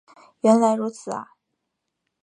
[0.41, 1.33] 原来如此啊